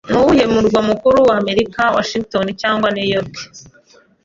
[0.09, 3.33] Nuwuhe murwa mukuru wa Amerika, Washington cyangwa New York?